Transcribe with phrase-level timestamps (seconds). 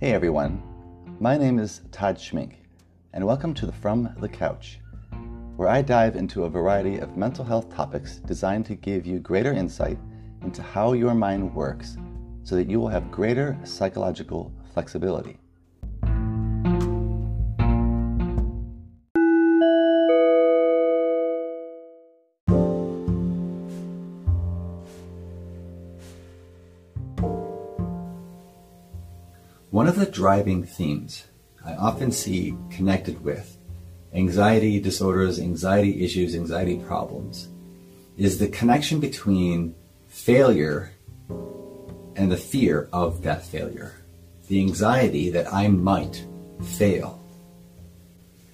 [0.00, 0.62] Hey everyone,
[1.18, 2.52] my name is Todd Schmink,
[3.14, 4.78] and welcome to the From the Couch,
[5.56, 9.52] where I dive into a variety of mental health topics designed to give you greater
[9.52, 9.98] insight
[10.42, 11.96] into how your mind works
[12.44, 15.36] so that you will have greater psychological flexibility.
[29.70, 31.26] One of the driving themes
[31.62, 33.58] I often see connected with
[34.14, 37.48] anxiety disorders, anxiety issues, anxiety problems
[38.16, 39.74] is the connection between
[40.08, 40.92] failure
[42.16, 43.94] and the fear of that failure.
[44.48, 46.24] The anxiety that I might
[46.62, 47.20] fail.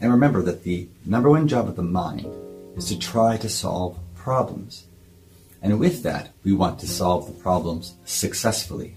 [0.00, 2.26] And remember that the number one job of the mind
[2.76, 4.86] is to try to solve problems.
[5.62, 8.96] And with that, we want to solve the problems successfully.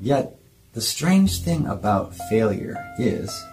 [0.00, 0.39] Yet,
[0.72, 3.44] the strange thing about failure is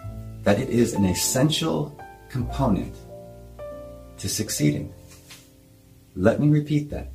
[0.43, 2.95] that it is an essential component
[4.17, 4.93] to succeeding.
[6.15, 7.11] Let me repeat that.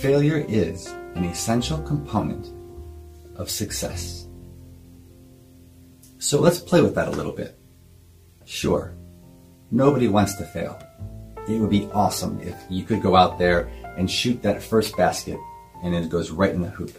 [0.00, 2.52] Failure is an essential component
[3.36, 4.26] of success.
[6.18, 7.58] So let's play with that a little bit.
[8.44, 8.94] Sure,
[9.70, 10.82] nobody wants to fail.
[11.48, 15.38] It would be awesome if you could go out there and shoot that first basket
[15.82, 16.98] and it goes right in the hoop.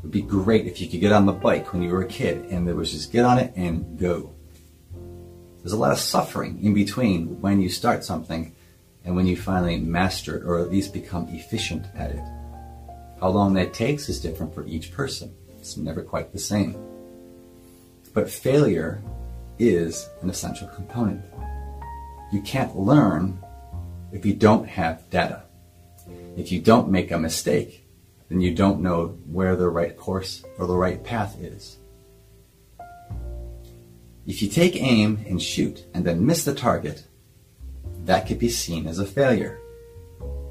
[0.00, 2.08] It would be great if you could get on the bike when you were a
[2.08, 4.32] kid and there was just get on it and go.
[5.58, 8.54] There's a lot of suffering in between when you start something
[9.04, 12.24] and when you finally master it or at least become efficient at it.
[13.20, 15.34] How long that takes is different for each person.
[15.58, 16.82] It's never quite the same.
[18.14, 19.02] But failure
[19.58, 21.22] is an essential component.
[22.32, 23.38] You can't learn
[24.12, 25.42] if you don't have data.
[26.38, 27.86] If you don't make a mistake,
[28.30, 31.76] then you don't know where the right course or the right path is.
[34.26, 37.04] If you take aim and shoot and then miss the target,
[38.04, 39.58] that could be seen as a failure.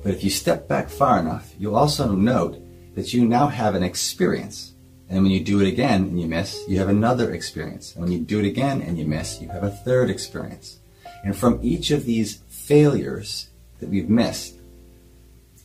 [0.04, 2.62] But if you step back far enough, you'll also note
[2.96, 4.74] that you now have an experience.
[5.08, 7.94] And when you do it again and you miss, you have another experience.
[7.94, 10.80] And when you do it again and you miss, you have a third experience.
[11.24, 13.50] And from each of these failures
[13.80, 14.59] that we've missed,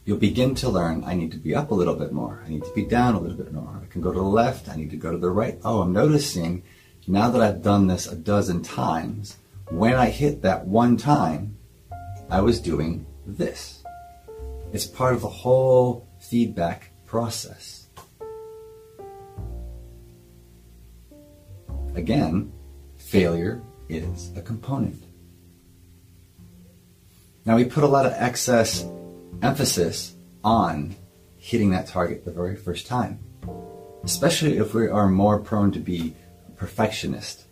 [0.04, 2.42] you'll begin to learn I need to be up a little bit more.
[2.44, 3.80] I need to be down a little bit more.
[3.82, 4.68] I can go to the left.
[4.68, 5.58] I need to go to the right.
[5.64, 6.62] Oh, I'm noticing
[7.06, 9.36] now that I've done this a dozen times,
[9.70, 11.56] when I hit that one time,
[12.30, 13.82] I was doing this.
[14.72, 17.88] It's part of the whole feedback process.
[21.94, 22.52] Again,
[22.96, 25.04] failure is a component.
[27.44, 28.86] Now we put a lot of excess
[29.44, 30.96] emphasis on
[31.36, 33.18] hitting that target the very first time,
[34.02, 36.14] especially if we are more prone to be
[36.56, 37.44] perfectionist,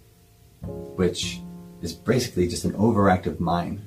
[0.62, 1.40] which
[1.82, 3.82] is basically just an overactive mind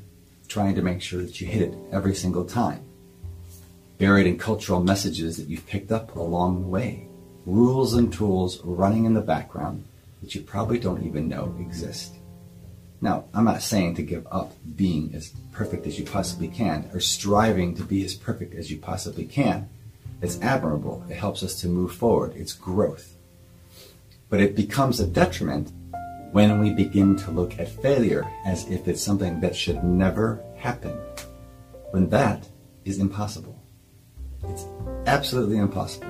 [0.48, 2.84] trying to make sure that you hit it every single time.
[3.98, 7.08] Buried in cultural messages that you've picked up along the way,
[7.48, 9.84] rules and tools running in the background
[10.22, 12.14] that you probably don't even know exist.
[13.02, 17.00] Now, I'm not saying to give up being as perfect as you possibly can or
[17.00, 19.70] striving to be as perfect as you possibly can.
[20.22, 21.04] It's admirable.
[21.10, 22.34] It helps us to move forward.
[22.36, 23.16] It's growth.
[24.30, 25.72] But it becomes a detriment
[26.32, 30.98] when we begin to look at failure as if it's something that should never happen.
[31.92, 32.48] When that
[32.86, 33.62] is impossible.
[34.44, 34.66] It's
[35.06, 36.10] absolutely impossible.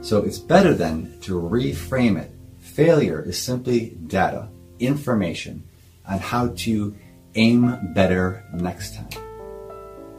[0.00, 2.30] So it's better then to reframe it.
[2.58, 5.64] Failure is simply data information
[6.06, 6.94] on how to
[7.34, 9.08] aim better next time.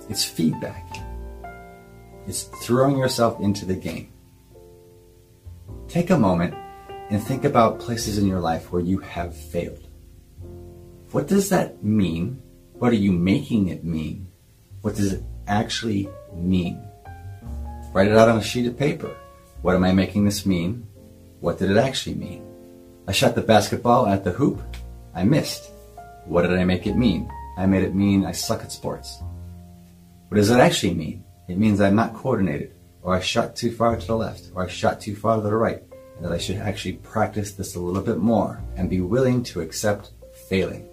[0.10, 0.86] It's feedback.
[2.28, 4.12] It's throwing yourself into the game.
[5.88, 6.54] Take a moment
[7.10, 9.88] and think about places in your life where you have failed.
[11.12, 12.42] What does that mean?
[12.74, 14.28] What are you making it mean?
[14.82, 16.82] What does it actually mean?
[17.94, 19.16] Write it out on a sheet of paper.
[19.64, 20.88] What am I making this mean?
[21.40, 22.46] What did it actually mean?
[23.10, 24.62] I shot the basketball at the hoop.
[25.16, 25.72] I missed.
[26.26, 27.28] What did I make it mean?
[27.58, 29.24] I made it mean I suck at sports.
[30.28, 31.24] What does that actually mean?
[31.48, 34.68] It means I'm not coordinated, or I shot too far to the left, or I
[34.68, 35.82] shot too far to the right,
[36.18, 39.62] and that I should actually practice this a little bit more and be willing to
[39.62, 40.12] accept
[40.48, 40.88] failing.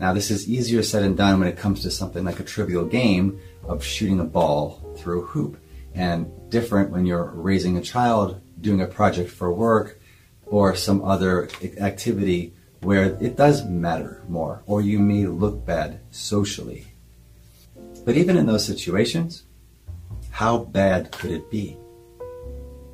[0.00, 2.86] Now, this is easier said than done when it comes to something like a trivial
[2.86, 5.62] game of shooting a ball through a hoop,
[5.94, 10.00] and different when you're raising a child, doing a project for work,
[10.46, 11.48] or some other
[11.78, 16.86] activity where it does matter more, or you may look bad socially.
[18.04, 19.44] But even in those situations,
[20.30, 21.78] how bad could it be?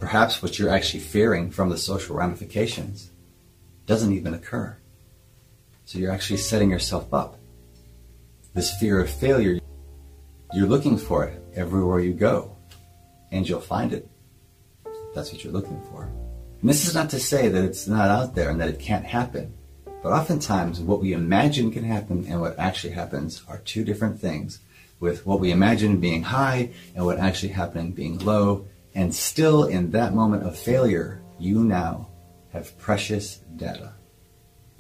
[0.01, 3.11] perhaps what you're actually fearing from the social ramifications
[3.87, 4.77] doesn't even occur.
[5.85, 7.39] So you're actually setting yourself up.
[8.55, 9.61] This fear of failure,
[10.53, 12.57] you're looking for it everywhere you go,
[13.31, 14.09] and you'll find it.
[15.15, 16.11] That's what you're looking for.
[16.61, 19.05] And this is not to say that it's not out there and that it can't
[19.05, 19.55] happen.
[20.03, 24.61] But oftentimes, what we imagine can happen and what actually happens are two different things,
[24.99, 28.67] with what we imagine being high and what actually happening being low.
[28.95, 32.09] And still, in that moment of failure, you now
[32.53, 33.95] have precious data.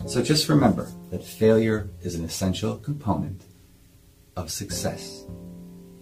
[0.06, 3.42] So just remember that failure is an essential component
[4.36, 5.24] of success.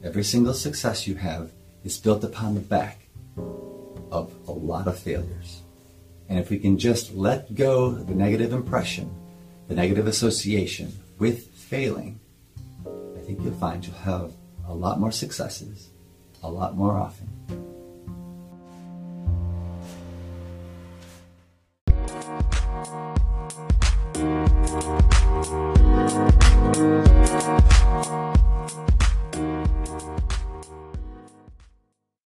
[0.02, 1.52] Every single success you have
[1.84, 3.08] is built upon the back
[4.10, 5.62] of a lot of failures.
[6.28, 9.10] And if we can just let go of the negative impression,
[9.66, 12.20] the negative association with failing,
[12.86, 14.32] I think you'll find you'll have
[14.66, 15.90] a lot more successes
[16.42, 17.28] a lot more often